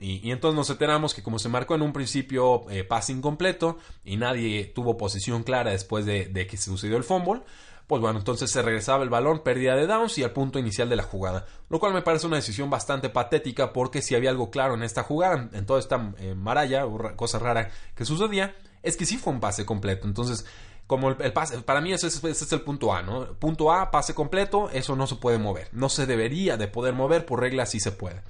[0.00, 4.16] Y, entonces nos enteramos que como se marcó en un principio eh, pase incompleto y
[4.16, 7.42] nadie tuvo posición clara después de, que se sucedió el fumble,
[7.88, 10.96] pues bueno, entonces se regresaba el balón, pérdida de downs y al punto inicial de
[10.96, 11.46] la jugada.
[11.68, 15.02] Lo cual me parece una decisión bastante patética porque si había algo claro en esta
[15.02, 16.84] jugada, en toda esta eh, maralla
[17.16, 20.06] cosa rara que sucedía, es que sí fue un pase completo.
[20.06, 20.46] Entonces,
[20.88, 23.34] como el, pase, para mí ese es, el punto A, ¿no?
[23.34, 25.68] Punto A, pase completo, eso no se puede mover.
[25.72, 28.22] No se debería de poder mover, por regla sí se puede.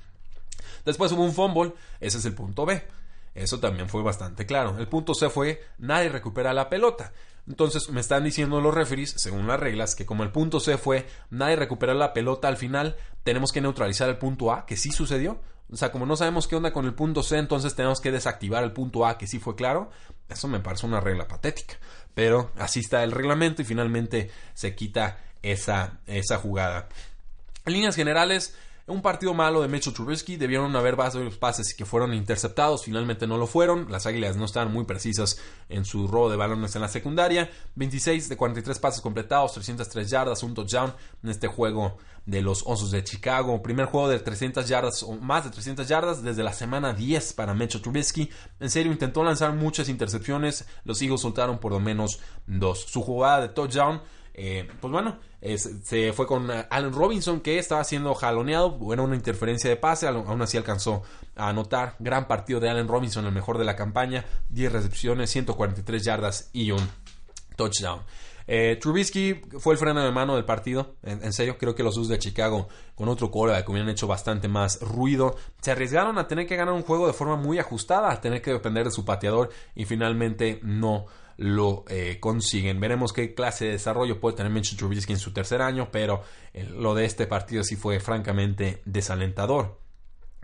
[0.85, 2.83] Después hubo un fumble, ese es el punto B.
[3.37, 4.77] Eso también fue bastante claro.
[4.77, 7.13] El punto C fue nadie recupera la pelota.
[7.47, 11.07] Entonces me están diciendo los referees, según las reglas, que como el punto C fue
[11.31, 15.41] nadie recupera la pelota al final, tenemos que neutralizar el punto A, que sí sucedió.
[15.71, 18.65] O sea, como no sabemos qué onda con el punto C, entonces tenemos que desactivar
[18.65, 19.91] el punto A, que sí fue claro.
[20.29, 21.75] Eso me parece una regla patética.
[22.19, 26.89] Pero así está el reglamento y finalmente se quita esa, esa jugada.
[27.65, 28.57] En líneas generales,
[28.89, 30.37] un partido malo de Mitchell Trubisky.
[30.37, 32.85] Debieron haber varios pases que fueron interceptados.
[32.85, 33.91] Finalmente no lo fueron.
[33.91, 37.51] Las águilas no estaban muy precisas en su robo de balones en la secundaria.
[37.75, 42.91] 26 de 43 pases completados, 303 yardas, un touchdown en este juego de los Osos
[42.91, 43.63] de Chicago.
[43.63, 47.55] Primer juego de 300 yardas o más de 300 yardas desde la semana 10 para
[47.55, 48.31] Mitchell Trubisky.
[48.61, 50.67] En serio, intentó lanzar muchas intercepciones.
[50.85, 52.81] Los Eagles soltaron por lo menos dos.
[52.81, 54.01] Su jugada de touchdown
[54.41, 59.69] eh, pues bueno, se fue con Allen Robinson que estaba siendo jaloneado, era una interferencia
[59.69, 61.03] de pase, aún así alcanzó
[61.35, 66.05] a anotar gran partido de Allen Robinson, el mejor de la campaña, 10 recepciones, 143
[66.05, 66.89] yardas y un
[67.57, 68.03] touchdown.
[68.51, 70.95] Eh, Trubisky fue el freno de mano del partido.
[71.03, 74.81] En, serio, creo que los Usos de Chicago, con otro que hubieran hecho bastante más
[74.81, 75.37] ruido.
[75.61, 78.53] Se arriesgaron a tener que ganar un juego de forma muy ajustada, a tener que
[78.53, 81.07] depender de su pateador y finalmente no
[81.39, 82.81] lo eh, consiguen.
[82.81, 86.23] Veremos qué clase de desarrollo puede tener Mitchell Trubisky en su tercer año, pero
[86.53, 89.81] eh, lo de este partido sí fue francamente desalentador.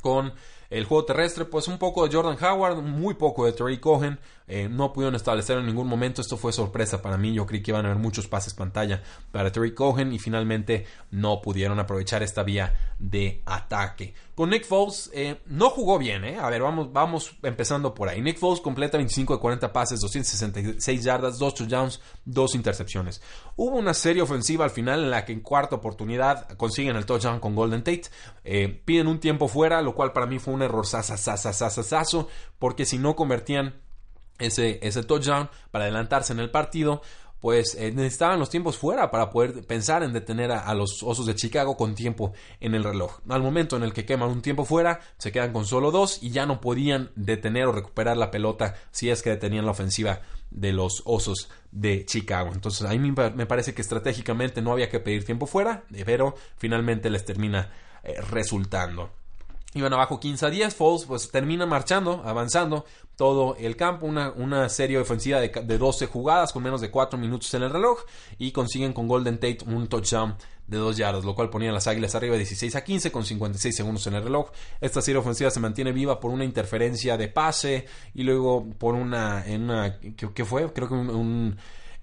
[0.00, 0.33] Con
[0.74, 4.18] el juego terrestre, pues un poco de Jordan Howard, muy poco de Terry Cohen.
[4.46, 6.20] Eh, no pudieron establecer en ningún momento.
[6.20, 7.32] Esto fue sorpresa para mí.
[7.32, 11.40] Yo creí que iban a haber muchos pases pantalla para Terry Cohen y finalmente no
[11.40, 14.14] pudieron aprovechar esta vía de ataque.
[14.34, 16.38] Con Nick Foles eh, no jugó bien, ¿eh?
[16.40, 18.20] A ver, vamos, vamos empezando por ahí.
[18.20, 23.22] Nick Foles completa 25 de 40 pases, 266 yardas, 2 touchdowns, 2 intercepciones.
[23.54, 27.38] Hubo una serie ofensiva al final en la que en cuarta oportunidad consiguen el touchdown
[27.38, 28.10] con Golden Tate.
[28.84, 33.14] Piden un tiempo fuera, lo cual para mí fue un error sasasasasasaso, porque si no
[33.14, 33.74] convertían
[34.38, 37.03] ese, ese touchdown para adelantarse en el partido,
[37.44, 41.35] pues eh, necesitaban los tiempos fuera para poder pensar en detener a, los Osos de
[41.35, 43.20] Chicago con tiempo en el reloj.
[43.29, 46.31] Al momento en el que queman un tiempo fuera, se quedan con solo dos y
[46.31, 50.72] ya no podían detener o recuperar la pelota si es que detenían la ofensiva de
[50.72, 52.50] los Osos de Chicago.
[52.55, 57.11] Entonces a mí me parece que estratégicamente no había que pedir tiempo fuera, pero finalmente
[57.11, 57.70] les termina
[58.05, 59.11] eh, resultando.
[59.74, 60.74] Iban abajo 15 a 10.
[60.74, 62.84] Foles pues termina marchando, avanzando
[63.16, 64.06] todo el campo.
[64.06, 67.70] Una, una serie ofensiva de, de, 12 jugadas con menos de 4 minutos en el
[67.70, 68.00] reloj.
[68.38, 71.87] Y consiguen con Golden Tate un touchdown de 2 yardas, lo cual ponía a las
[71.87, 74.50] águilas arriba 16 a 15 con 56 segundos en el reloj.
[74.80, 79.44] Esta serie ofensiva se mantiene viva por una interferencia de pase y luego por una.
[79.46, 80.72] En una ¿Qué, fue?
[80.72, 81.56] Creo que un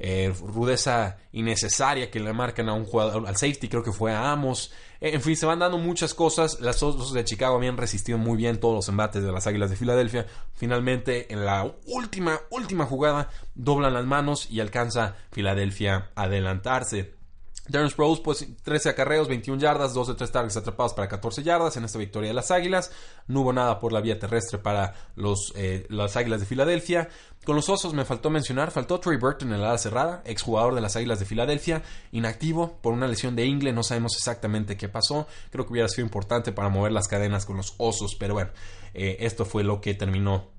[0.04, 4.32] eh, rudeza innecesaria que le marcan a un jugador, al safety, creo que fue a
[4.32, 4.74] Amos.
[5.00, 6.60] Eh, en fin, se van dando muchas cosas.
[6.60, 9.76] Las Osos de Chicago habían resistido muy bien todos los embates de las Águilas de
[9.76, 10.26] Filadelfia.
[10.56, 17.21] Finalmente, en la última, última jugada, doblan las manos y alcanza Filadelfia a adelantarse.
[17.68, 21.78] Darren Sproles, pues 13 acarreos, 21 yardas, 2 de 3 targets atrapados para 14 yardas
[21.78, 22.92] en esta victoria de las Águilas.
[23.28, 27.10] No hubo nada por la vía terrestre para los, eh, las Águilas de Filadelfia.
[27.46, 30.82] Con los Osos me faltó mencionar, faltó Trey Burton en la ala cerrada, exjugador de
[30.82, 35.28] las Águilas de Filadelfia, inactivo por una lesión de ingle, no sabemos exactamente qué pasó.
[35.52, 38.52] Creo que hubiera sido importante para mover las cadenas con los Osos, pero bueno,
[38.94, 40.50] eh, esto fue lo que terminó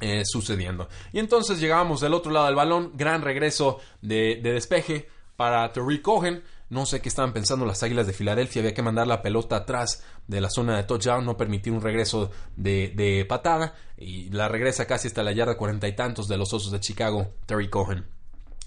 [0.00, 0.88] eh, sucediendo.
[1.12, 6.42] Y entonces llegábamos del otro lado del balón, gran regreso de despeje para Terry Cohen.
[6.70, 8.60] No sé qué estaban pensando las Águilas de Filadelfia.
[8.60, 12.30] Había que mandar la pelota atrás de la zona de touchdown, no permitir un regreso
[12.56, 13.74] de, patada.
[13.96, 17.32] Y la regresa casi hasta la yarda cuarenta y tantos de los Osos de Chicago,
[17.46, 18.06] Terry Cohen.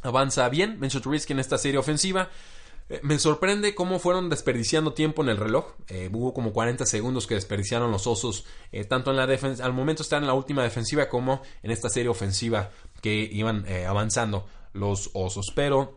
[0.04, 2.30] Avanza bien, Mencho Trubisky en esta serie ofensiva.
[2.90, 5.74] Eh, me sorprende cómo fueron desperdiciando tiempo en el reloj.
[5.90, 9.74] Eh, hubo como 40 segundos que desperdiciaron los osos, eh, tanto en la defensa, al
[9.74, 15.12] momento están en la última defensiva como en esta serie ofensiva que iban avanzando los
[15.14, 15.52] osos.
[15.54, 15.97] Pero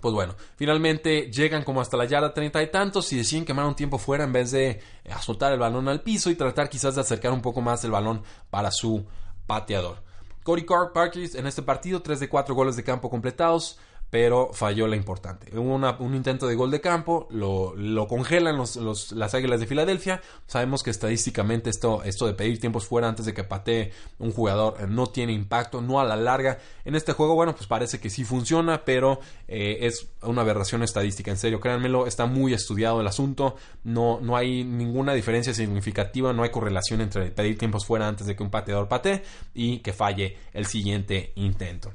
[0.00, 3.74] pues bueno, finalmente llegan como hasta la yarda treinta y tantos y deciden quemar un
[3.74, 4.80] tiempo fuera en vez de
[5.20, 8.22] soltar el balón al piso y tratar quizás de acercar un poco más el balón
[8.50, 9.04] para su
[9.46, 10.02] pateador.
[10.42, 13.78] Cody Parkers en este partido, 3 de 4 goles de campo completados,
[14.10, 15.56] pero falló la importante.
[15.56, 17.74] Hubo un intento de gol de campo, lo,
[18.08, 18.76] congelan los,
[19.12, 20.22] las Águilas de Filadelfia.
[20.46, 24.76] Sabemos que estadísticamente esto, esto de pedir tiempos fuera antes de que patee un jugador
[24.80, 26.58] eh, no tiene impacto, no a la larga.
[26.84, 31.30] En este juego, bueno, pues parece que sí funciona, pero eh, es una aberración estadística.
[31.30, 33.56] En serio, créanmelo, está muy estudiado el asunto.
[33.84, 38.34] No, no hay ninguna diferencia significativa, no hay correlación entre pedir tiempos fuera antes de
[38.34, 41.92] que un pateador patee y que falle el siguiente intento.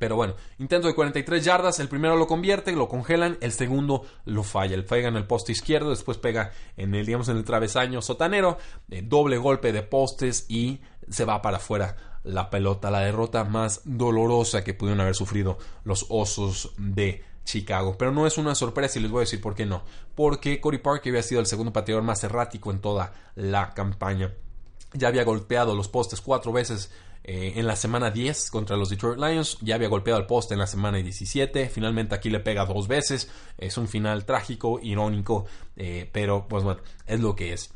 [0.00, 4.42] Pero bueno, intento de 43 yardas, el primero lo convierte, lo congelan, el segundo lo
[4.42, 8.00] falla, el pega en el poste izquierdo, después pega en el, digamos, en el travesaño
[8.00, 8.56] sotanero,
[8.90, 13.82] eh, doble golpe de postes y se va para afuera la pelota, la derrota más
[13.84, 17.96] dolorosa que pudieron haber sufrido los Osos de Chicago.
[17.98, 19.82] Pero no es una sorpresa y les voy a decir por qué no.
[20.14, 24.32] Porque Cory Parker había sido el segundo pateador más errático en toda la campaña.
[24.94, 26.90] Ya había golpeado los postes cuatro veces
[27.24, 29.58] eh, en la semana 10 contra los Detroit Lions.
[29.60, 31.68] Ya había golpeado al poste en la semana 17.
[31.68, 33.30] Finalmente aquí le pega dos veces.
[33.58, 37.72] Es un final trágico, irónico, eh, pero pues bueno, es lo que es.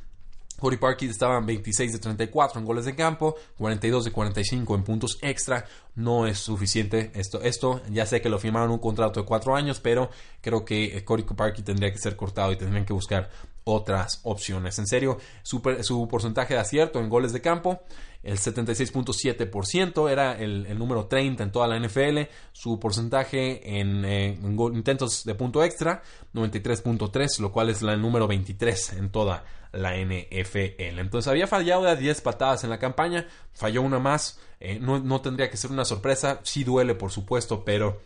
[0.59, 4.83] Cody Parkey estaba en 26 de 34 en goles de campo, 42 de 45 en
[4.85, 5.67] puntos extra.
[5.95, 7.43] No es suficiente esto.
[7.43, 11.05] Esto ya sé que lo firmaron un contrato de 4 años, pero creo que eh,
[11.05, 13.31] Cody Parkey tendría que ser cortado y tendrían que buscar
[13.65, 14.79] otras opciones.
[14.79, 15.61] En serio, su,
[16.09, 17.81] porcentaje de acierto en goles de campo
[18.23, 22.21] el 76.7%, era el, número 30 en toda la NFL,
[22.53, 24.39] su porcentaje en, eh,
[24.73, 31.01] intentos de punto extra, 93.3, lo cual es el número 23 en toda la NFL.
[31.01, 35.21] Entonces había fallado de 10 patadas en la campaña, falló una más, eh, no, no
[35.21, 38.01] tendría que ser una sorpresa, sí duele por supuesto, pero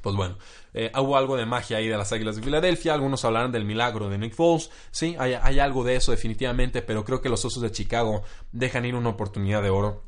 [0.00, 0.36] pues bueno,
[0.74, 2.94] eh, hubo algo de magia ahí de las Águilas de Filadelfia.
[2.94, 4.70] Algunos hablarán del milagro de Nick Foles.
[4.90, 8.84] Sí, hay, hay, algo de eso definitivamente, pero creo que los Osos de Chicago dejan
[8.84, 10.04] ir una oportunidad de oro.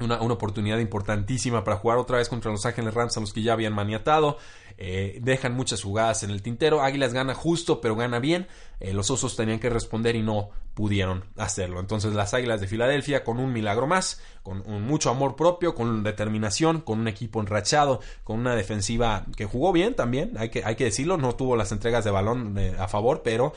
[0.00, 3.42] Una, una oportunidad importantísima para jugar otra vez contra los Ángeles Rams a los que
[3.42, 4.38] ya habían maniatado.
[4.76, 6.82] Eh, dejan muchas jugadas en el tintero.
[6.82, 8.48] Águilas gana justo, pero gana bien.
[8.84, 11.80] Eh, los Osos tenían que responder y no pudieron hacerlo.
[11.80, 16.82] Entonces las Águilas de Filadelfia con un milagro más, con mucho amor propio, con determinación,
[16.82, 20.84] con un equipo enrachado, con una defensiva que jugó bien también, hay que, hay que
[20.84, 23.54] decirlo, no tuvo las entregas de balón eh, a favor, pero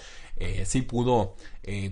[0.66, 1.34] sí pudo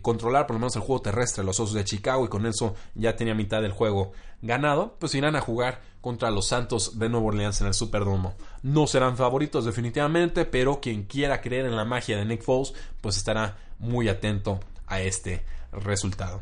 [0.04, 3.16] controlar por lo menos el juego terrestre los Osos de Chicago y con eso ya
[3.16, 4.12] tenía mitad del juego
[4.44, 8.36] ganado, pues irán a jugar contra los Santos de Nueva Orleans en el Superdome.
[8.62, 13.18] No serán favoritos definitivamente, pero quien quiera creer en la magia de Nick Foles, pues
[13.18, 16.42] estará muy atento a este resultado.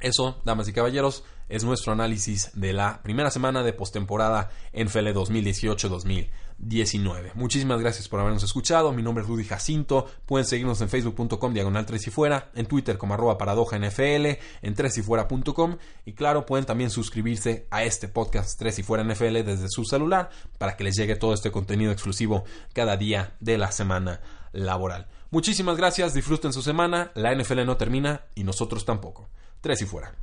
[0.00, 5.14] Eso, damas y caballeros, es nuestro análisis de la primera semana de postemporada en FL
[5.14, 7.34] 2018-2019.
[7.34, 8.90] Muchísimas gracias por habernos escuchado.
[8.90, 10.10] Mi nombre es Rudy Jacinto.
[10.26, 14.26] Pueden seguirnos en facebook.com diagonal 3 y fuera, en Twitter como arroba paradoja NFL,
[14.62, 19.04] en 3 y fuera.com y claro, pueden también suscribirse a este podcast 3 y fuera
[19.04, 23.58] NFL desde su celular para que les llegue todo este contenido exclusivo cada día de
[23.58, 25.06] la semana laboral.
[25.34, 29.26] Muchísimas gracias, disfruten su semana, la NFL no termina y nosotros tampoco.
[29.62, 30.14] 3 y fuera.